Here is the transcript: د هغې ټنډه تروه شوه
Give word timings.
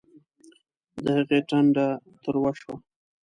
د 1.03 1.05
هغې 1.17 1.39
ټنډه 1.49 1.87
تروه 2.23 2.51
شوه 2.59 2.75